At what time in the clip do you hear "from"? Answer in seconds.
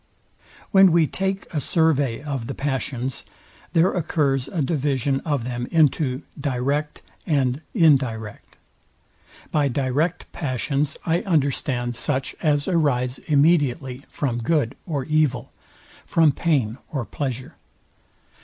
14.09-14.41, 16.03-16.31